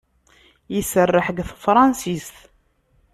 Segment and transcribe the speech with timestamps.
[0.79, 2.33] Iserreḥ deg tefṛansit.